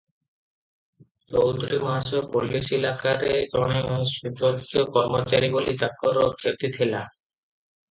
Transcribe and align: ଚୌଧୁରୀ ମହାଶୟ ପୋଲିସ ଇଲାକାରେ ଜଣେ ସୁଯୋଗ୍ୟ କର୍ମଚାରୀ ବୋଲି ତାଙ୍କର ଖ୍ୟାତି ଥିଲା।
ଚୌଧୁରୀ 1.33 1.77
ମହାଶୟ 1.83 2.21
ପୋଲିସ 2.37 2.73
ଇଲାକାରେ 2.79 3.37
ଜଣେ 3.53 3.77
ସୁଯୋଗ୍ୟ 4.15 4.85
କର୍ମଚାରୀ 4.97 5.53
ବୋଲି 5.59 5.79
ତାଙ୍କର 5.85 6.27
ଖ୍ୟାତି 6.43 6.75
ଥିଲା। 6.81 7.07